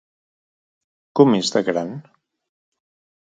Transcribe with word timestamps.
Com 1.19 1.37
és 1.39 1.53
de 1.57 1.63
gran? 1.67 1.93